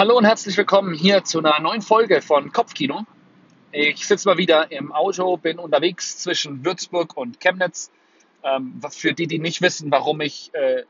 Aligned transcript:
Hallo 0.00 0.16
und 0.16 0.26
herzlich 0.26 0.56
willkommen 0.56 0.94
hier 0.94 1.24
zu 1.24 1.40
einer 1.40 1.58
neuen 1.58 1.82
Folge 1.82 2.22
von 2.22 2.52
Kopfkino. 2.52 3.04
Ich 3.72 4.06
sitze 4.06 4.28
mal 4.28 4.38
wieder 4.38 4.70
im 4.70 4.92
Auto, 4.92 5.36
bin 5.36 5.58
unterwegs 5.58 6.18
zwischen 6.18 6.64
Würzburg 6.64 7.16
und 7.16 7.40
Chemnitz. 7.40 7.90
Ähm, 8.44 8.80
für 8.90 9.12
die, 9.12 9.26
die 9.26 9.40
nicht 9.40 9.60
wissen, 9.60 9.90
warum 9.90 10.20
ich, 10.20 10.54
äh, 10.54 10.84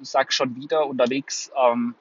sag 0.00 0.32
schon 0.32 0.56
wieder 0.56 0.86
unterwegs. 0.86 1.52
Ähm, 1.54 1.94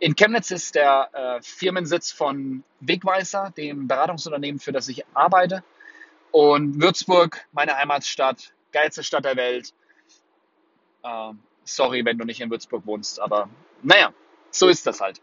in 0.00 0.16
Chemnitz 0.16 0.50
ist 0.50 0.74
der 0.74 1.10
äh, 1.12 1.42
Firmensitz 1.42 2.10
von 2.10 2.64
Wegweiser, 2.80 3.52
dem 3.56 3.86
Beratungsunternehmen, 3.86 4.58
für 4.58 4.72
das 4.72 4.88
ich 4.88 5.04
arbeite. 5.14 5.62
Und 6.32 6.82
Würzburg, 6.82 7.46
meine 7.52 7.76
Heimatstadt, 7.76 8.52
geilste 8.72 9.04
Stadt 9.04 9.26
der 9.26 9.36
Welt. 9.36 9.72
Ähm, 11.04 11.38
sorry, 11.62 12.04
wenn 12.04 12.18
du 12.18 12.24
nicht 12.24 12.40
in 12.40 12.50
Würzburg 12.50 12.84
wohnst, 12.84 13.20
aber 13.20 13.48
naja, 13.84 14.12
so 14.50 14.66
ist 14.66 14.84
das 14.88 15.00
halt 15.00 15.20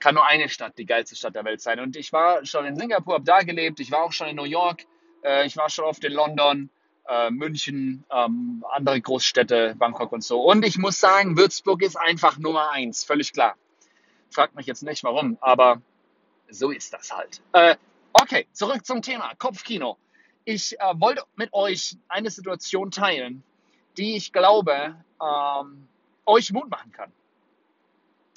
kann 0.00 0.14
nur 0.14 0.26
eine 0.26 0.48
Stadt 0.48 0.78
die 0.78 0.86
geilste 0.86 1.16
Stadt 1.16 1.34
der 1.34 1.44
Welt 1.44 1.60
sein. 1.60 1.80
Und 1.80 1.96
ich 1.96 2.12
war 2.12 2.44
schon 2.44 2.64
in 2.64 2.76
Singapur, 2.76 3.14
habe 3.14 3.24
da 3.24 3.42
gelebt, 3.42 3.80
ich 3.80 3.90
war 3.90 4.02
auch 4.02 4.12
schon 4.12 4.28
in 4.28 4.36
New 4.36 4.44
York, 4.44 4.84
äh, 5.22 5.46
ich 5.46 5.56
war 5.56 5.70
schon 5.70 5.84
oft 5.84 6.04
in 6.04 6.12
London, 6.12 6.70
äh, 7.08 7.30
München, 7.30 8.04
ähm, 8.10 8.64
andere 8.70 9.00
Großstädte, 9.00 9.74
Bangkok 9.78 10.12
und 10.12 10.22
so. 10.22 10.42
Und 10.42 10.64
ich 10.64 10.78
muss 10.78 11.00
sagen, 11.00 11.36
Würzburg 11.36 11.82
ist 11.82 11.96
einfach 11.96 12.38
Nummer 12.38 12.70
eins, 12.70 13.04
völlig 13.04 13.32
klar. 13.32 13.56
Fragt 14.30 14.54
mich 14.54 14.66
jetzt 14.66 14.82
nicht 14.82 15.04
warum, 15.04 15.38
aber 15.40 15.80
so 16.50 16.70
ist 16.70 16.92
das 16.92 17.10
halt. 17.10 17.40
Äh, 17.52 17.76
okay, 18.12 18.46
zurück 18.52 18.84
zum 18.84 19.02
Thema 19.02 19.32
Kopfkino. 19.38 19.96
Ich 20.44 20.78
äh, 20.80 20.94
wollte 20.94 21.24
mit 21.36 21.52
euch 21.52 21.96
eine 22.08 22.30
Situation 22.30 22.90
teilen, 22.90 23.42
die 23.96 24.16
ich 24.16 24.32
glaube, 24.32 24.96
ähm, 25.20 25.88
euch 26.26 26.52
Mut 26.52 26.70
machen 26.70 26.92
kann. 26.92 27.12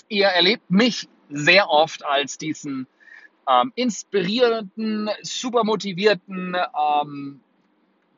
Ihr 0.07 0.27
erlebt 0.27 0.69
mich 0.69 1.07
sehr 1.31 1.69
oft 1.69 2.05
als 2.05 2.37
diesen 2.37 2.87
ähm, 3.47 3.71
inspirierenden, 3.75 5.09
super 5.21 5.63
motivierten, 5.63 6.55
ähm, 6.55 7.41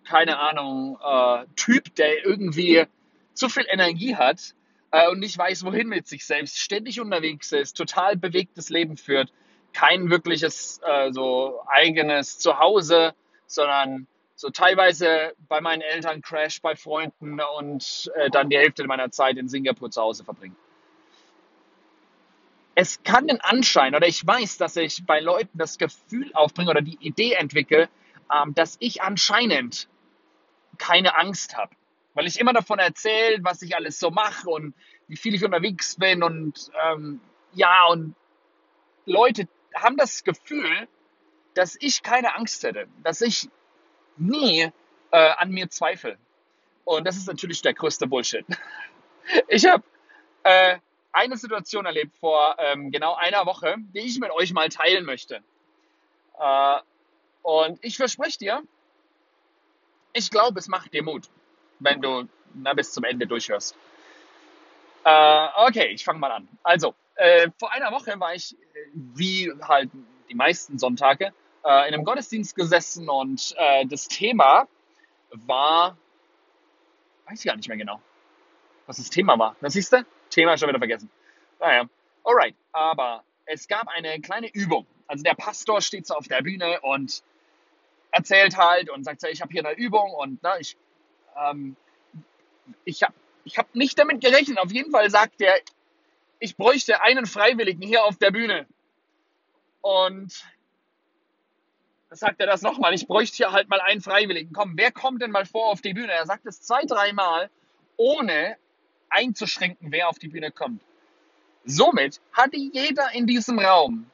keine 0.07 0.37
Ahnung, 0.39 0.97
äh, 1.03 1.45
Typ, 1.55 1.95
der 1.95 2.25
irgendwie 2.25 2.85
zu 3.33 3.49
viel 3.49 3.65
Energie 3.69 4.15
hat 4.15 4.53
äh, 4.91 5.09
und 5.09 5.19
nicht 5.19 5.37
weiß, 5.37 5.63
wohin 5.65 5.87
mit 5.87 6.07
sich 6.07 6.25
selbst, 6.25 6.59
ständig 6.59 6.99
unterwegs 6.99 7.51
ist, 7.51 7.77
total 7.77 8.17
bewegtes 8.17 8.69
Leben 8.69 8.97
führt, 8.97 9.31
kein 9.71 10.09
wirkliches 10.09 10.81
äh, 10.85 11.11
so 11.11 11.61
eigenes 11.67 12.37
Zuhause, 12.39 13.13
sondern 13.47 14.07
so 14.35 14.49
teilweise 14.49 15.33
bei 15.47 15.61
meinen 15.61 15.81
Eltern 15.81 16.21
crash, 16.21 16.61
bei 16.61 16.75
Freunden 16.75 17.39
und 17.57 18.11
äh, 18.15 18.29
dann 18.29 18.49
die 18.49 18.57
Hälfte 18.57 18.83
meiner 18.85 19.09
Zeit 19.09 19.37
in 19.37 19.47
Singapur 19.47 19.89
zu 19.89 20.01
Hause 20.01 20.23
verbringt 20.23 20.57
es 22.75 23.03
kann 23.03 23.27
den 23.27 23.39
Anschein 23.41 23.95
oder 23.95 24.07
ich 24.07 24.25
weiß, 24.25 24.57
dass 24.57 24.75
ich 24.75 25.05
bei 25.05 25.19
Leuten 25.19 25.57
das 25.57 25.77
Gefühl 25.77 26.31
aufbringe 26.33 26.71
oder 26.71 26.81
die 26.81 26.97
Idee 26.99 27.33
entwickle, 27.33 27.89
ähm, 28.33 28.53
dass 28.55 28.77
ich 28.79 29.01
anscheinend 29.01 29.87
keine 30.77 31.17
Angst 31.17 31.55
habe. 31.55 31.75
Weil 32.15 32.27
ich 32.27 32.39
immer 32.39 32.53
davon 32.53 32.79
erzähle, 32.79 33.43
was 33.43 33.61
ich 33.61 33.75
alles 33.75 33.99
so 33.99 34.11
mache 34.11 34.49
und 34.49 34.73
wie 35.07 35.17
viel 35.17 35.33
ich 35.33 35.43
unterwegs 35.43 35.95
bin 35.95 36.23
und 36.23 36.71
ähm, 36.83 37.19
ja, 37.53 37.85
und 37.85 38.15
Leute 39.05 39.47
haben 39.75 39.97
das 39.97 40.23
Gefühl, 40.23 40.87
dass 41.53 41.77
ich 41.79 42.01
keine 42.01 42.35
Angst 42.35 42.63
hätte, 42.63 42.87
dass 43.03 43.21
ich 43.21 43.49
nie 44.17 44.71
äh, 45.11 45.29
an 45.37 45.51
mir 45.51 45.69
zweifle. 45.69 46.17
Und 46.85 47.05
das 47.05 47.17
ist 47.17 47.27
natürlich 47.27 47.61
der 47.61 47.73
größte 47.73 48.07
Bullshit. 48.07 48.45
Ich 49.47 49.65
habe 49.65 49.81
äh, 50.43 50.79
eine 51.13 51.37
Situation 51.37 51.85
erlebt 51.85 52.15
vor 52.17 52.55
ähm, 52.59 52.91
genau 52.91 53.15
einer 53.15 53.45
Woche, 53.45 53.75
die 53.93 53.99
ich 53.99 54.19
mit 54.19 54.31
euch 54.31 54.51
mal 54.51 54.69
teilen 54.69 55.05
möchte. 55.05 55.41
Äh, 56.39 56.79
und 57.43 57.79
ich 57.81 57.97
verspreche 57.97 58.39
dir, 58.39 58.63
ich 60.13 60.29
glaube, 60.29 60.59
es 60.59 60.67
macht 60.67 60.93
dir 60.93 61.03
Mut, 61.03 61.29
wenn 61.79 62.01
du 62.01 62.27
na, 62.53 62.73
bis 62.73 62.91
zum 62.91 63.03
Ende 63.03 63.27
durchhörst. 63.27 63.75
Äh, 65.05 65.47
okay, 65.67 65.87
ich 65.87 66.03
fange 66.03 66.19
mal 66.19 66.31
an. 66.31 66.47
Also, 66.63 66.95
äh, 67.15 67.49
vor 67.59 67.71
einer 67.71 67.91
Woche 67.91 68.19
war 68.19 68.33
ich, 68.33 68.55
wie 68.93 69.51
halt 69.61 69.89
die 70.29 70.35
meisten 70.35 70.79
Sonntage, 70.79 71.33
äh, 71.63 71.87
in 71.87 71.93
einem 71.93 72.05
Gottesdienst 72.05 72.55
gesessen 72.55 73.09
und 73.09 73.53
äh, 73.57 73.85
das 73.85 74.07
Thema 74.07 74.67
war, 75.31 75.97
weiß 77.27 77.39
ich 77.39 77.45
gar 77.45 77.55
nicht 77.55 77.67
mehr 77.67 77.77
genau, 77.77 78.01
was 78.87 78.97
das 78.97 79.09
Thema 79.09 79.37
war. 79.37 79.55
Das 79.61 79.73
siehst 79.73 79.93
du? 79.93 80.05
Thema 80.33 80.57
schon 80.57 80.69
wieder 80.69 80.79
vergessen. 80.79 81.09
Naja, 81.59 81.85
alright. 82.23 82.55
Aber 82.71 83.23
es 83.45 83.67
gab 83.67 83.87
eine 83.87 84.19
kleine 84.21 84.47
Übung. 84.53 84.85
Also 85.07 85.23
der 85.23 85.35
Pastor 85.35 85.81
steht 85.81 86.07
so 86.07 86.15
auf 86.15 86.27
der 86.27 86.41
Bühne 86.41 86.79
und 86.81 87.23
erzählt 88.11 88.57
halt 88.57 88.89
und 88.89 89.03
sagt 89.03 89.21
so, 89.21 89.27
ich 89.27 89.41
habe 89.41 89.51
hier 89.51 89.65
eine 89.65 89.77
Übung 89.77 90.11
und 90.11 90.39
na, 90.41 90.59
ich, 90.59 90.77
ähm, 91.35 91.75
ich 92.85 93.03
habe 93.03 93.13
ich 93.45 93.57
hab 93.57 93.73
nicht 93.75 93.99
damit 93.99 94.21
gerechnet. 94.21 94.57
Auf 94.57 94.71
jeden 94.71 94.91
Fall 94.91 95.09
sagt 95.09 95.41
er, 95.41 95.53
ich 96.39 96.55
bräuchte 96.55 97.01
einen 97.01 97.25
Freiwilligen 97.25 97.81
hier 97.81 98.05
auf 98.05 98.17
der 98.17 98.31
Bühne. 98.31 98.65
Und 99.81 100.43
sagt 102.09 102.39
er 102.39 102.47
das 102.47 102.61
nochmal, 102.61 102.93
ich 102.93 103.07
bräuchte 103.07 103.37
hier 103.37 103.51
halt 103.51 103.69
mal 103.69 103.81
einen 103.81 104.01
Freiwilligen. 104.01 104.53
Komm, 104.53 104.73
wer 104.77 104.91
kommt 104.91 105.21
denn 105.21 105.31
mal 105.31 105.45
vor 105.45 105.65
auf 105.65 105.81
die 105.81 105.93
Bühne? 105.93 106.11
Er 106.11 106.25
sagt 106.25 106.45
es 106.45 106.61
zwei, 106.61 106.85
dreimal, 106.85 107.49
ohne 107.97 108.57
einzuschränken, 109.13 109.91
wer 109.91 110.09
auf 110.09 110.19
die 110.19 110.27
Bühne 110.27 110.51
kommt. 110.51 110.81
Somit 111.65 112.19
hatte 112.33 112.57
jeder 112.57 113.11
in 113.13 113.25
diesem 113.25 113.59
Raum 113.59 114.09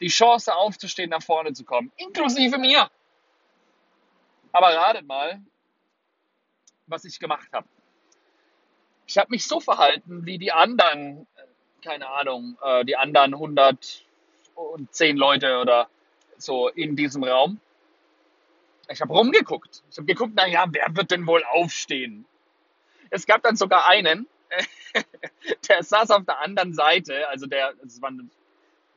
die 0.00 0.08
Chance 0.08 0.54
aufzustehen, 0.54 1.10
nach 1.10 1.22
vorne 1.22 1.52
zu 1.52 1.64
kommen, 1.64 1.92
inklusive 1.96 2.58
mir. 2.58 2.90
Aber 4.52 4.74
ratet 4.74 5.06
mal, 5.06 5.40
was 6.86 7.04
ich 7.04 7.18
gemacht 7.18 7.48
habe. 7.52 7.66
Ich 9.06 9.18
habe 9.18 9.30
mich 9.30 9.46
so 9.46 9.60
verhalten 9.60 10.24
wie 10.24 10.38
die 10.38 10.52
anderen, 10.52 11.26
keine 11.82 12.08
Ahnung, 12.08 12.56
äh, 12.62 12.84
die 12.84 12.96
anderen 12.96 13.34
110 13.34 15.16
Leute 15.16 15.58
oder 15.58 15.88
so 16.38 16.68
in 16.68 16.96
diesem 16.96 17.24
Raum. 17.24 17.60
Ich 18.88 19.00
habe 19.00 19.12
rumgeguckt. 19.12 19.82
Ich 19.90 19.96
habe 19.96 20.06
geguckt, 20.06 20.34
naja, 20.34 20.66
wer 20.70 20.94
wird 20.96 21.10
denn 21.10 21.26
wohl 21.26 21.44
aufstehen? 21.44 22.24
Es 23.10 23.26
gab 23.26 23.42
dann 23.42 23.56
sogar 23.56 23.86
einen, 23.86 24.26
der 25.68 25.82
saß 25.82 26.10
auf 26.10 26.24
der 26.24 26.40
anderen 26.40 26.72
Seite, 26.72 27.28
also 27.28 27.46
der, 27.46 27.72
es 27.84 28.00
war 28.00 28.10
ein 28.10 28.30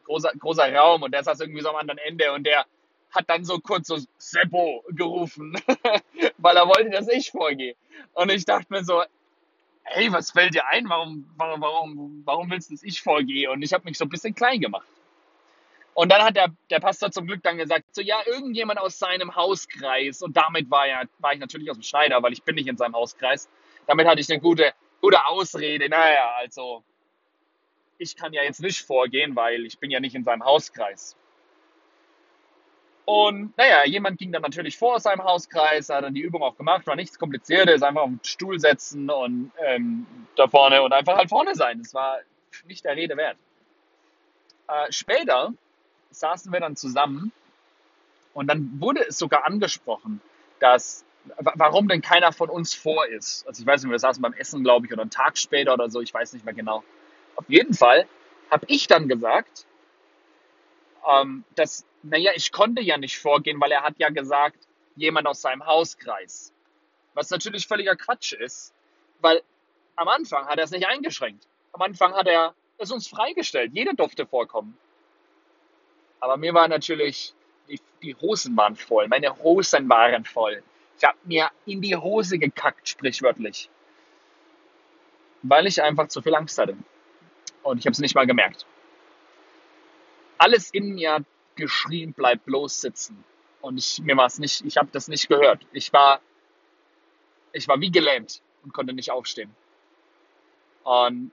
großer, 0.06 0.32
großer 0.38 0.74
Raum 0.74 1.04
und 1.04 1.12
der 1.12 1.24
saß 1.24 1.40
irgendwie 1.42 1.62
so 1.62 1.70
am 1.70 1.76
anderen 1.76 2.00
Ende 2.00 2.32
und 2.34 2.46
der 2.46 2.66
hat 3.12 3.30
dann 3.30 3.46
so 3.46 3.60
kurz 3.60 3.88
so 3.88 3.98
Seppo 4.18 4.84
gerufen, 4.90 5.56
weil 6.38 6.58
er 6.58 6.68
wollte, 6.68 6.90
dass 6.90 7.08
ich 7.08 7.32
vorgehe. 7.32 7.76
Und 8.14 8.32
ich 8.32 8.46
dachte 8.46 8.68
mir 8.70 8.84
so, 8.84 9.04
hey, 9.84 10.12
was 10.12 10.32
fällt 10.32 10.54
dir 10.54 10.68
ein? 10.68 10.88
Warum, 10.90 11.30
warum, 11.38 11.62
warum, 11.62 12.22
warum 12.26 12.52
willst 12.52 12.70
du, 12.70 12.74
dass 12.76 12.84
ich 12.84 13.02
vorgehe? 13.02 13.50
Und 13.50 13.62
ich 13.62 13.74
habe 13.74 13.86
mich 13.86 13.98
so 13.98 14.06
ein 14.06 14.10
bisschen 14.10 14.36
klein 14.36 14.60
gemacht. 14.60 14.88
Und 15.94 16.12
dann 16.12 16.22
hat 16.22 16.36
der, 16.36 16.50
der 16.70 16.80
Pastor 16.80 17.12
zum 17.12 17.26
Glück 17.26 17.42
dann 17.42 17.58
gesagt, 17.58 17.86
so 17.96 18.02
ja, 18.02 18.20
irgendjemand 18.28 18.80
aus 18.80 19.00
seinem 19.00 19.36
Hauskreis, 19.36 20.22
und 20.22 20.38
damit 20.38 20.70
war, 20.70 20.88
ja, 20.88 21.04
war 21.18 21.34
ich 21.34 21.40
natürlich 21.40 21.72
aus 21.72 21.78
dem 21.78 21.84
Schneider, 21.84 22.22
weil 22.22 22.34
ich 22.34 22.44
bin 22.44 22.56
nicht 22.56 22.68
in 22.68 22.78
seinem 22.78 22.94
Hauskreis, 22.94 23.50
damit 23.88 24.06
hatte 24.06 24.22
ich 24.22 24.30
eine 24.30 24.40
gute 24.40 24.74
gute 25.02 25.26
Ausrede. 25.26 25.90
Naja, 25.90 26.34
also 26.38 26.84
ich 27.98 28.16
kann 28.16 28.34
ja 28.34 28.44
jetzt 28.44 28.62
nicht 28.62 28.82
vorgehen, 28.82 29.36
weil 29.36 29.66
ich 29.66 29.80
bin 29.80 29.92
ja 29.92 30.00
nicht 30.00 30.16
in 30.16 30.24
seinem 30.24 30.44
Hauskreis. 30.44 31.16
Und 33.06 33.58
naja, 33.58 33.86
jemand 33.86 34.20
ging 34.20 34.34
dann 34.34 34.42
natürlich 34.42 34.78
vor 34.78 34.96
aus 34.96 35.04
seinem 35.04 35.24
Hauskreis, 35.24 35.88
hat 35.88 36.04
dann 36.04 36.14
die 36.14 36.22
Übung 36.22 36.44
auch 36.44 36.58
gemacht, 36.58 36.86
war 36.88 36.98
nichts 36.98 37.18
Kompliziertes, 37.18 37.82
einfach 37.82 38.02
auf 38.02 38.10
den 38.10 38.20
Stuhl 38.24 38.60
setzen 38.60 39.10
und 39.10 39.52
ähm, 39.66 40.06
da 40.36 40.48
vorne 40.50 40.82
und 40.82 40.92
einfach 40.92 41.16
halt 41.16 41.30
vorne 41.30 41.56
sein. 41.56 41.80
Das 41.80 41.94
war 41.94 42.20
nicht 42.66 42.84
der 42.84 42.98
Rede 42.98 43.16
wert. 43.16 43.38
Äh, 44.68 44.92
später 44.92 45.54
saßen 46.12 46.52
wir 46.52 46.60
dann 46.60 46.76
zusammen 46.76 47.32
und 48.34 48.48
dann 48.48 48.72
wurde 48.82 49.08
es 49.08 49.18
sogar 49.18 49.46
angesprochen, 49.46 50.20
dass 50.60 51.06
warum 51.38 51.88
denn 51.88 52.02
keiner 52.02 52.32
von 52.32 52.50
uns 52.50 52.74
vor 52.74 53.06
ist. 53.08 53.48
Also 53.48 53.62
ich 53.62 53.68
weiß 53.68 53.84
nicht, 53.84 53.92
wir 53.92 54.00
saßen 54.00 54.22
beim 54.22 54.34
Essen, 54.34 54.64
glaube 54.64 54.86
ich, 54.86 54.94
oder 54.94 55.02
einen 55.02 55.12
Tag 55.12 55.38
später 55.38 55.74
oder 55.74 55.90
so, 55.90 56.02
ich 56.02 56.14
weiß 56.14 56.34
nicht 56.34 56.46
mehr 56.46 56.54
genau. 56.54 56.84
Auf 57.36 57.46
jeden 57.48 57.74
Fall 57.74 58.08
habe 58.50 58.66
ich 58.68 58.88
dann 58.88 59.08
gesagt, 59.08 59.66
ähm, 61.08 61.44
dass, 61.56 61.86
naja, 62.04 62.32
ich 62.36 62.52
konnte 62.52 62.82
ja 62.82 62.98
nicht 62.98 63.18
vorgehen, 63.18 63.60
weil 63.62 63.72
er 63.72 63.84
hat 63.84 63.96
ja 63.98 64.10
gesagt, 64.10 64.58
jemand 64.96 65.28
aus 65.28 65.42
seinem 65.42 65.66
Hauskreis. 65.66 66.54
Was 67.14 67.30
natürlich 67.30 67.68
völliger 67.68 67.96
Quatsch 67.96 68.34
ist, 68.34 68.74
weil 69.22 69.42
am 69.96 70.08
Anfang 70.08 70.48
hat 70.48 70.58
er 70.58 70.66
es 70.66 70.72
nicht 70.72 70.88
eingeschränkt. 70.88 71.48
Am 71.74 71.82
Anfang 71.82 72.14
hat 72.14 72.28
er 72.28 72.54
es 72.78 72.92
uns 72.92 73.08
freigestellt. 73.08 73.72
Jeder 73.74 73.94
durfte 73.94 74.26
vorkommen. 74.26 74.78
Aber 76.20 76.38
mir 76.38 76.54
war 76.54 76.68
natürlich, 76.68 77.34
die, 77.70 77.80
die 78.02 78.16
Hosen 78.16 78.56
waren 78.58 78.76
voll, 78.76 79.08
meine 79.08 79.38
Hosen 79.38 79.90
waren 79.90 80.26
voll. 80.26 80.64
Ich 80.98 81.04
habe 81.04 81.18
mir 81.26 81.50
in 81.66 81.82
die 81.82 81.96
Hose 81.96 82.40
gekackt, 82.40 82.90
sprichwörtlich. 82.90 83.70
Weil 85.44 85.68
ich 85.68 85.82
einfach 85.82 86.08
zu 86.08 86.22
viel 86.22 86.36
Angst 86.36 86.58
hatte. 86.58 86.76
Und 87.64 87.80
ich 87.80 87.86
habe 87.86 87.92
es 87.92 88.00
nicht 88.00 88.16
mal 88.16 88.26
gemerkt. 88.28 88.66
alles 90.38 90.70
in 90.72 90.96
mir 90.96 91.14
hat 91.14 91.24
geschrien, 91.56 92.14
bleib 92.14 92.46
bloß 92.46 92.82
sitzen. 92.82 93.24
Und 93.62 93.78
ich, 93.78 94.00
mir 94.00 94.16
war 94.18 94.28
es 94.28 94.40
nicht, 94.40 94.64
ich 94.66 94.78
habe 94.78 94.90
das 94.92 95.08
nicht 95.08 95.28
gehört. 95.28 95.66
Ich 95.72 95.92
war, 95.94 96.22
ich 97.52 97.68
war 97.68 97.80
wie 97.82 97.92
gelähmt 97.92 98.42
und 98.64 98.74
konnte 98.74 98.94
nicht 98.94 99.12
aufstehen. 99.12 99.54
Und 100.84 101.32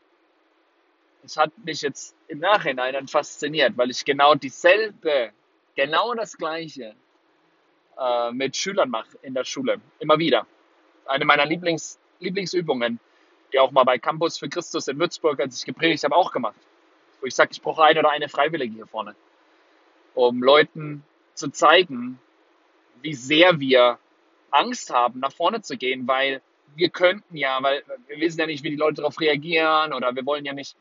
es 1.22 1.37
hat 1.37 1.52
mich 1.64 1.82
jetzt 1.82 2.16
im 2.28 2.38
Nachhinein 2.40 2.94
dann 2.94 3.08
fasziniert, 3.08 3.76
weil 3.76 3.90
ich 3.90 4.05
genau 4.05 4.34
dieselbe, 4.34 5.32
genau 5.75 6.14
das 6.14 6.37
Gleiche 6.37 6.94
äh, 7.99 8.32
mit 8.32 8.56
Schülern 8.56 8.91
mache 8.91 9.19
in 9.23 9.35
der 9.35 9.44
Schule. 9.44 9.81
Immer 9.99 10.19
wieder. 10.19 10.46
Eine 11.06 11.25
meiner 11.25 11.46
Lieblings, 11.46 11.99
Lieblingsübungen, 12.20 12.99
die 13.52 13.58
auch 13.58 13.70
mal 13.70 13.85
bei 13.85 13.99
Campus 13.99 14.38
für 14.38 14.49
Christus 14.49 14.88
in 14.88 14.99
Würzburg, 14.99 15.41
als 15.41 15.58
ich 15.58 15.64
gepredigt 15.64 16.05
habe, 16.05 16.17
auch 16.17 16.32
gemacht. 16.32 16.56
Wo 17.20 17.26
ich 17.26 17.35
sage, 17.35 17.50
ich 17.52 17.62
brauche 17.62 17.82
eine 17.82 18.00
oder 18.00 18.11
eine 18.11 18.29
Freiwillige 18.29 18.75
hier 18.75 18.87
vorne, 18.87 19.14
um 20.14 20.43
Leuten 20.43 21.05
zu 21.35 21.50
zeigen, 21.50 22.19
wie 23.02 23.14
sehr 23.14 23.61
wir 23.61 23.99
Angst 24.50 24.90
haben, 24.90 25.20
nach 25.20 25.32
vorne 25.32 25.62
zu 25.62 25.76
gehen, 25.76 26.06
weil 26.06 26.40
wir 26.76 26.90
könnten 26.90 27.37
ja, 27.37 27.62
weil 27.62 27.82
wir 28.06 28.19
wissen 28.19 28.40
ja 28.40 28.47
nicht, 28.47 28.64
wie 28.64 28.70
die 28.70 28.76
Leute 28.76 28.97
darauf 28.97 29.20
reagieren 29.20 29.93
oder 29.93 30.14
wir 30.14 30.26
wollen 30.26 30.44
ja 30.44 30.52
nicht 30.52 30.76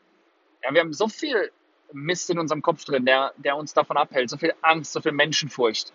ja, 0.64 0.72
wir 0.72 0.80
haben 0.80 0.92
so 0.92 1.08
viel 1.08 1.50
Mist 1.92 2.30
in 2.30 2.38
unserem 2.38 2.62
Kopf 2.62 2.84
drin, 2.84 3.04
der, 3.04 3.32
der 3.36 3.56
uns 3.56 3.74
davon 3.74 3.96
abhält, 3.96 4.30
so 4.30 4.36
viel 4.36 4.54
Angst, 4.62 4.92
so 4.92 5.00
viel 5.00 5.12
Menschenfurcht. 5.12 5.92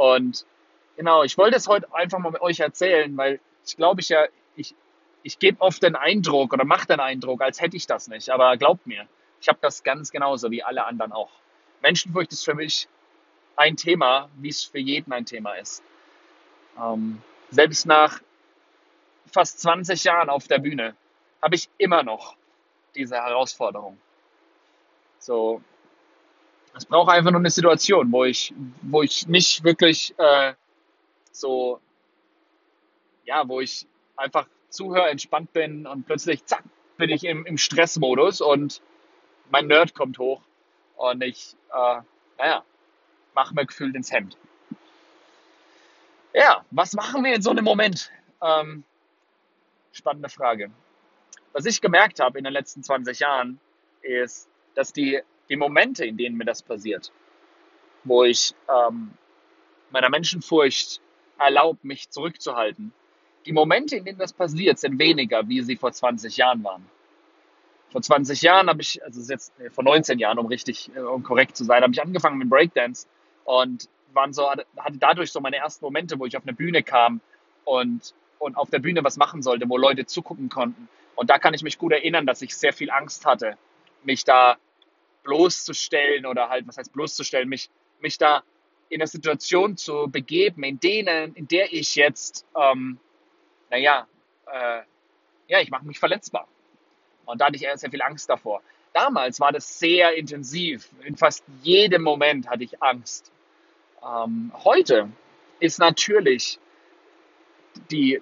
Und 0.00 0.46
genau, 0.96 1.24
ich 1.24 1.36
wollte 1.36 1.58
es 1.58 1.68
heute 1.68 1.92
einfach 1.92 2.18
mal 2.20 2.32
mit 2.32 2.40
euch 2.40 2.60
erzählen, 2.60 3.14
weil 3.18 3.38
ich 3.66 3.76
glaube 3.76 4.00
ich 4.00 4.08
ja, 4.08 4.24
ich, 4.56 4.74
ich 5.22 5.38
gebe 5.38 5.60
oft 5.60 5.82
den 5.82 5.94
Eindruck 5.94 6.54
oder 6.54 6.64
mache 6.64 6.86
den 6.86 7.00
Eindruck, 7.00 7.42
als 7.42 7.60
hätte 7.60 7.76
ich 7.76 7.86
das 7.86 8.08
nicht. 8.08 8.30
Aber 8.30 8.56
glaubt 8.56 8.86
mir, 8.86 9.06
ich 9.42 9.48
habe 9.48 9.58
das 9.60 9.82
ganz 9.82 10.10
genauso 10.10 10.50
wie 10.50 10.62
alle 10.62 10.86
anderen 10.86 11.12
auch. 11.12 11.28
Menschenfurcht 11.82 12.32
ist 12.32 12.46
für 12.46 12.54
mich 12.54 12.88
ein 13.56 13.76
Thema, 13.76 14.30
wie 14.36 14.48
es 14.48 14.64
für 14.64 14.78
jeden 14.78 15.12
ein 15.12 15.26
Thema 15.26 15.52
ist. 15.52 15.82
Ähm, 16.80 17.20
selbst 17.50 17.84
nach 17.84 18.22
fast 19.30 19.60
20 19.60 20.02
Jahren 20.02 20.30
auf 20.30 20.48
der 20.48 20.60
Bühne 20.60 20.96
habe 21.42 21.56
ich 21.56 21.68
immer 21.76 22.04
noch 22.04 22.36
diese 22.94 23.16
Herausforderung. 23.16 23.98
So, 25.18 25.60
es 26.74 26.84
braucht 26.84 27.10
einfach 27.10 27.30
nur 27.30 27.40
eine 27.40 27.50
Situation, 27.50 28.10
wo 28.12 28.24
ich, 28.24 28.54
wo 28.82 29.02
ich 29.02 29.26
nicht 29.26 29.64
wirklich 29.64 30.14
äh, 30.18 30.54
so, 31.32 31.80
ja, 33.24 33.46
wo 33.48 33.60
ich 33.60 33.86
einfach 34.16 34.46
zuhöre, 34.68 35.10
entspannt 35.10 35.52
bin 35.52 35.86
und 35.86 36.06
plötzlich, 36.06 36.44
zack, 36.44 36.64
bin 36.96 37.10
ich 37.10 37.24
im, 37.24 37.46
im 37.46 37.58
Stressmodus 37.58 38.40
und 38.40 38.82
mein 39.50 39.66
Nerd 39.66 39.94
kommt 39.94 40.18
hoch 40.18 40.42
und 40.96 41.22
ich, 41.22 41.56
äh, 41.72 42.00
naja, 42.38 42.64
mache 43.34 43.54
mir 43.54 43.66
gefühlt 43.66 43.94
ins 43.96 44.12
Hemd. 44.12 44.36
Ja, 46.32 46.64
was 46.70 46.92
machen 46.92 47.24
wir 47.24 47.34
in 47.34 47.42
so 47.42 47.50
einem 47.50 47.64
Moment? 47.64 48.10
Ähm, 48.40 48.84
spannende 49.92 50.28
Frage 50.28 50.70
was 51.52 51.66
ich 51.66 51.80
gemerkt 51.80 52.20
habe 52.20 52.38
in 52.38 52.44
den 52.44 52.52
letzten 52.52 52.82
20 52.82 53.20
Jahren, 53.20 53.60
ist, 54.02 54.48
dass 54.74 54.92
die, 54.92 55.20
die 55.50 55.56
Momente, 55.56 56.06
in 56.06 56.16
denen 56.16 56.36
mir 56.36 56.46
das 56.46 56.62
passiert, 56.62 57.12
wo 58.04 58.24
ich 58.24 58.54
ähm, 58.68 59.10
meiner 59.90 60.08
Menschenfurcht 60.08 61.00
erlaubt, 61.38 61.84
mich 61.84 62.08
zurückzuhalten, 62.08 62.92
die 63.46 63.52
Momente, 63.52 63.96
in 63.96 64.04
denen 64.04 64.18
das 64.18 64.32
passiert, 64.32 64.78
sind 64.78 64.98
weniger, 64.98 65.48
wie 65.48 65.62
sie 65.62 65.76
vor 65.76 65.92
20 65.92 66.36
Jahren 66.36 66.62
waren. 66.62 66.86
Vor 67.90 68.02
20 68.02 68.40
Jahren 68.42 68.68
habe 68.68 68.80
ich, 68.80 69.02
also 69.02 69.20
jetzt 69.30 69.52
vor 69.70 69.84
19 69.84 70.18
Jahren, 70.18 70.38
um 70.38 70.46
richtig, 70.46 70.90
äh, 70.94 71.00
um 71.00 71.22
korrekt 71.22 71.56
zu 71.56 71.64
sein, 71.64 71.82
habe 71.82 71.92
ich 71.92 72.00
angefangen 72.02 72.38
mit 72.38 72.48
Breakdance 72.48 73.06
und 73.44 73.88
waren 74.12 74.32
so, 74.32 74.48
hatte 74.48 74.98
dadurch 74.98 75.32
so 75.32 75.40
meine 75.40 75.56
ersten 75.56 75.84
Momente, 75.84 76.18
wo 76.18 76.26
ich 76.26 76.36
auf 76.36 76.44
eine 76.44 76.52
Bühne 76.52 76.82
kam 76.82 77.20
und, 77.64 78.14
und 78.38 78.56
auf 78.56 78.70
der 78.70 78.78
Bühne 78.78 79.02
was 79.02 79.16
machen 79.16 79.42
sollte, 79.42 79.68
wo 79.68 79.76
Leute 79.76 80.06
zugucken 80.06 80.48
konnten 80.48 80.88
und 81.20 81.28
da 81.28 81.38
kann 81.38 81.52
ich 81.52 81.62
mich 81.62 81.76
gut 81.76 81.92
erinnern, 81.92 82.24
dass 82.24 82.40
ich 82.40 82.56
sehr 82.56 82.72
viel 82.72 82.90
Angst 82.90 83.26
hatte, 83.26 83.58
mich 84.04 84.24
da 84.24 84.56
bloßzustellen 85.22 86.26
oder 86.26 86.48
halt, 86.48 86.66
was 86.66 86.78
heißt 86.78 86.92
bloßzustellen, 86.92 87.48
mich, 87.48 87.70
mich 88.00 88.18
da 88.18 88.42
in 88.88 89.00
eine 89.00 89.06
Situation 89.06 89.76
zu 89.76 90.08
begeben, 90.08 90.64
in 90.64 90.80
denen, 90.80 91.34
in 91.34 91.46
der 91.46 91.72
ich 91.72 91.94
jetzt, 91.94 92.46
ähm, 92.56 92.98
naja, 93.70 94.06
äh, 94.46 94.82
ja, 95.48 95.60
ich 95.60 95.70
mache 95.70 95.86
mich 95.86 95.98
verletzbar. 95.98 96.48
Und 97.24 97.40
da 97.40 97.46
hatte 97.46 97.56
ich 97.56 97.66
sehr 97.74 97.90
viel 97.90 98.02
Angst 98.02 98.28
davor. 98.28 98.62
Damals 98.92 99.38
war 99.38 99.52
das 99.52 99.78
sehr 99.78 100.16
intensiv. 100.16 100.90
In 101.04 101.16
fast 101.16 101.44
jedem 101.62 102.02
Moment 102.02 102.48
hatte 102.48 102.64
ich 102.64 102.82
Angst. 102.82 103.30
Ähm, 104.02 104.52
heute 104.64 105.08
ist 105.60 105.78
natürlich 105.78 106.58
die, 107.90 108.20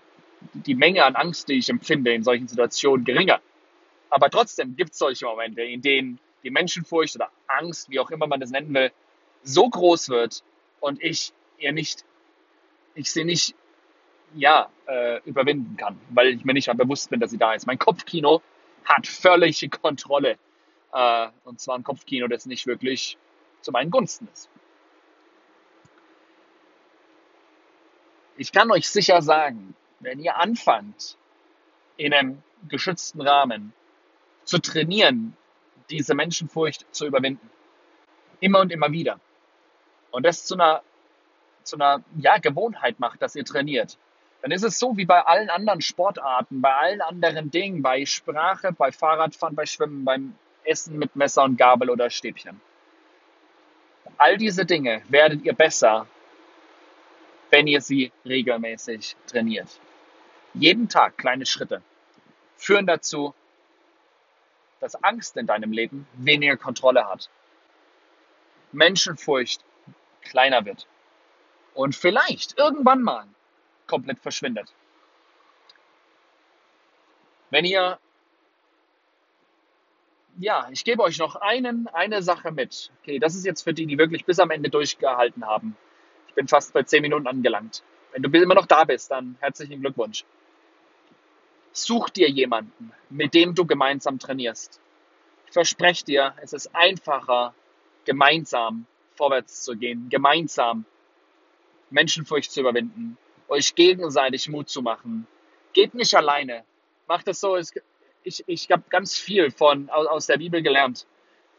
die 0.52 0.74
Menge 0.74 1.04
an 1.04 1.16
Angst, 1.16 1.48
die 1.48 1.54
ich 1.54 1.70
empfinde 1.70 2.12
in 2.12 2.22
solchen 2.22 2.48
Situationen, 2.48 3.04
geringer. 3.04 3.40
Aber 4.10 4.28
trotzdem 4.28 4.76
gibt 4.76 4.92
es 4.92 4.98
solche 4.98 5.24
Momente, 5.26 5.62
in 5.62 5.80
denen 5.80 6.18
die 6.42 6.50
Menschenfurcht 6.50 7.16
oder 7.16 7.30
Angst, 7.46 7.90
wie 7.90 8.00
auch 8.00 8.10
immer 8.10 8.26
man 8.26 8.40
das 8.40 8.50
nennen 8.50 8.72
will, 8.74 8.92
so 9.42 9.68
groß 9.68 10.08
wird 10.08 10.42
und 10.80 11.02
ich 11.02 11.32
ihr 11.58 11.72
nicht, 11.72 12.04
ich 12.94 13.10
sie 13.10 13.24
nicht, 13.24 13.54
ja, 14.34 14.70
äh, 14.86 15.20
überwinden 15.24 15.76
kann, 15.76 15.98
weil 16.10 16.28
ich 16.28 16.44
mir 16.44 16.52
nicht 16.52 16.70
bewusst 16.76 17.10
bin, 17.10 17.20
dass 17.20 17.30
sie 17.30 17.38
da 17.38 17.54
ist. 17.54 17.66
Mein 17.66 17.78
Kopfkino 17.78 18.42
hat 18.84 19.06
völlige 19.06 19.68
Kontrolle. 19.70 20.38
Äh, 20.92 21.28
und 21.44 21.60
zwar 21.60 21.76
ein 21.76 21.82
Kopfkino, 21.82 22.28
das 22.28 22.46
nicht 22.46 22.66
wirklich 22.66 23.16
zu 23.62 23.72
meinen 23.72 23.90
Gunsten 23.90 24.28
ist. 24.32 24.50
Ich 28.36 28.52
kann 28.52 28.70
euch 28.70 28.88
sicher 28.88 29.22
sagen, 29.22 29.74
wenn 30.00 30.20
ihr 30.20 30.36
anfangt, 30.36 31.16
in 31.96 32.14
einem 32.14 32.42
geschützten 32.68 33.20
Rahmen 33.20 33.72
zu 34.44 34.58
trainieren, 34.58 35.36
diese 35.90 36.14
Menschenfurcht 36.14 36.86
zu 36.94 37.06
überwinden, 37.06 37.50
immer 38.40 38.60
und 38.60 38.72
immer 38.72 38.92
wieder, 38.92 39.20
und 40.10 40.24
das 40.24 40.44
zu 40.44 40.54
einer, 40.54 40.82
zu 41.62 41.76
einer 41.76 42.02
ja, 42.16 42.38
Gewohnheit 42.38 42.98
macht, 42.98 43.22
dass 43.22 43.36
ihr 43.36 43.44
trainiert, 43.44 43.98
dann 44.42 44.52
ist 44.52 44.62
es 44.62 44.78
so 44.78 44.96
wie 44.96 45.04
bei 45.04 45.20
allen 45.20 45.50
anderen 45.50 45.80
Sportarten, 45.80 46.60
bei 46.60 46.72
allen 46.74 47.00
anderen 47.00 47.50
Dingen, 47.50 47.82
bei 47.82 48.04
Sprache, 48.06 48.72
bei 48.72 48.92
Fahrradfahren, 48.92 49.56
bei 49.56 49.66
Schwimmen, 49.66 50.04
beim 50.04 50.34
Essen 50.64 50.98
mit 50.98 51.16
Messer 51.16 51.44
und 51.44 51.56
Gabel 51.56 51.90
oder 51.90 52.08
Stäbchen. 52.08 52.60
All 54.16 54.36
diese 54.36 54.64
Dinge 54.64 55.02
werdet 55.08 55.42
ihr 55.42 55.54
besser, 55.54 56.06
wenn 57.50 57.66
ihr 57.66 57.80
sie 57.80 58.12
regelmäßig 58.24 59.16
trainiert. 59.26 59.80
Jeden 60.54 60.88
Tag 60.88 61.18
kleine 61.18 61.46
Schritte 61.46 61.82
führen 62.56 62.86
dazu, 62.86 63.34
dass 64.80 65.02
Angst 65.02 65.36
in 65.36 65.46
deinem 65.46 65.72
Leben 65.72 66.06
weniger 66.14 66.56
Kontrolle 66.56 67.08
hat. 67.08 67.30
Menschenfurcht 68.72 69.64
kleiner 70.22 70.64
wird 70.64 70.86
und 71.74 71.94
vielleicht 71.94 72.58
irgendwann 72.58 73.02
mal 73.02 73.26
komplett 73.86 74.18
verschwindet. 74.18 74.72
Wenn 77.50 77.64
ihr, 77.64 77.98
ja, 80.38 80.68
ich 80.70 80.84
gebe 80.84 81.02
euch 81.02 81.18
noch 81.18 81.36
einen, 81.36 81.88
eine 81.88 82.22
Sache 82.22 82.50
mit. 82.50 82.90
Okay, 83.00 83.18
das 83.18 83.34
ist 83.34 83.46
jetzt 83.46 83.62
für 83.62 83.72
die, 83.72 83.86
die 83.86 83.96
wirklich 83.96 84.24
bis 84.24 84.38
am 84.38 84.50
Ende 84.50 84.68
durchgehalten 84.68 85.46
haben. 85.46 85.76
Ich 86.28 86.34
bin 86.34 86.46
fast 86.46 86.72
bei 86.72 86.82
zehn 86.82 87.02
Minuten 87.02 87.26
angelangt. 87.26 87.82
Wenn 88.12 88.22
du 88.22 88.30
immer 88.38 88.54
noch 88.54 88.66
da 88.66 88.84
bist, 88.84 89.10
dann 89.10 89.36
herzlichen 89.40 89.80
Glückwunsch. 89.80 90.24
Such 91.72 92.10
dir 92.10 92.28
jemanden, 92.28 92.92
mit 93.10 93.34
dem 93.34 93.54
du 93.54 93.66
gemeinsam 93.66 94.18
trainierst. 94.18 94.80
Ich 95.46 95.52
verspreche 95.52 96.04
dir, 96.04 96.34
es 96.42 96.52
ist 96.52 96.74
einfacher, 96.74 97.54
gemeinsam 98.04 98.86
vorwärts 99.14 99.62
zu 99.62 99.76
gehen, 99.76 100.08
gemeinsam 100.08 100.84
Menschenfurcht 101.90 102.50
zu 102.50 102.60
überwinden, 102.60 103.16
euch 103.48 103.74
gegenseitig 103.74 104.48
Mut 104.48 104.68
zu 104.68 104.82
machen. 104.82 105.26
Geht 105.72 105.94
nicht 105.94 106.14
alleine. 106.14 106.64
Macht 107.06 107.28
es 107.28 107.40
so. 107.40 107.56
Ich, 107.56 108.44
ich 108.46 108.70
habe 108.70 108.82
ganz 108.90 109.16
viel 109.16 109.50
von, 109.50 109.88
aus 109.90 110.26
der 110.26 110.36
Bibel 110.36 110.62
gelernt. 110.62 111.06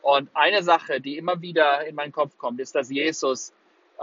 Und 0.01 0.29
eine 0.33 0.63
Sache, 0.63 1.01
die 1.01 1.17
immer 1.17 1.41
wieder 1.41 1.85
in 1.85 1.95
meinen 1.95 2.11
Kopf 2.11 2.37
kommt, 2.37 2.59
ist, 2.59 2.75
dass 2.75 2.89
Jesus 2.89 3.53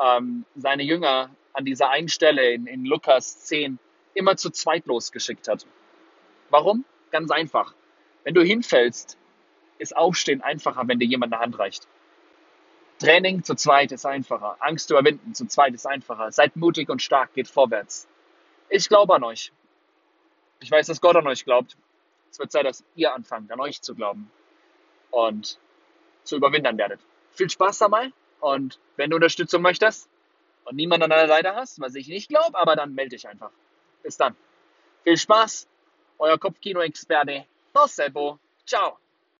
ähm, 0.00 0.44
seine 0.54 0.82
Jünger 0.82 1.30
an 1.52 1.64
dieser 1.64 1.90
einen 1.90 2.08
Stelle 2.08 2.52
in, 2.52 2.66
in 2.66 2.84
Lukas 2.84 3.44
10 3.44 3.78
immer 4.14 4.36
zu 4.36 4.50
zweit 4.50 4.86
losgeschickt 4.86 5.48
hat. 5.48 5.66
Warum? 6.50 6.84
Ganz 7.10 7.30
einfach. 7.30 7.74
Wenn 8.24 8.34
du 8.34 8.42
hinfällst, 8.42 9.16
ist 9.78 9.96
Aufstehen 9.96 10.42
einfacher, 10.42 10.86
wenn 10.86 10.98
dir 10.98 11.06
jemand 11.06 11.32
eine 11.32 11.42
Hand 11.42 11.58
reicht. 11.58 11.86
Training 12.98 13.44
zu 13.44 13.54
zweit 13.54 13.92
ist 13.92 14.06
einfacher. 14.06 14.56
Angst 14.60 14.88
zu 14.88 14.94
überwinden 14.94 15.34
zu 15.34 15.46
zweit 15.46 15.74
ist 15.74 15.86
einfacher. 15.86 16.32
Seid 16.32 16.56
mutig 16.56 16.88
und 16.88 17.02
stark, 17.02 17.34
geht 17.34 17.48
vorwärts. 17.48 18.08
Ich 18.68 18.88
glaube 18.88 19.14
an 19.14 19.22
euch. 19.22 19.52
Ich 20.60 20.70
weiß, 20.70 20.86
dass 20.86 21.00
Gott 21.00 21.16
an 21.16 21.26
euch 21.26 21.44
glaubt. 21.44 21.76
Es 22.30 22.38
wird 22.38 22.50
Zeit, 22.50 22.64
dass 22.64 22.84
ihr 22.94 23.14
anfangt, 23.14 23.52
an 23.52 23.60
euch 23.60 23.82
zu 23.82 23.94
glauben 23.94 24.30
und 25.10 25.58
zu 26.24 26.36
überwinden 26.36 26.76
werdet. 26.78 27.00
viel 27.32 27.50
Spaß 27.50 27.78
dabei 27.78 28.12
und 28.40 28.78
wenn 28.96 29.10
du 29.10 29.16
Unterstützung 29.16 29.62
möchtest 29.62 30.08
und 30.64 30.76
niemand 30.76 31.02
an 31.02 31.10
deiner 31.10 31.28
Seite 31.28 31.54
hast, 31.54 31.80
was 31.80 31.94
ich 31.94 32.08
nicht 32.08 32.28
glaube, 32.28 32.58
aber 32.58 32.76
dann 32.76 32.94
melde 32.94 33.10
dich 33.10 33.28
einfach. 33.28 33.50
Bis 34.02 34.16
dann. 34.16 34.34
Viel 35.04 35.16
Spaß, 35.16 35.68
euer 36.20 36.38
Kopfkino-Experte, 36.38 37.46
Seppo. 37.86 38.38
Ciao. 38.64 38.98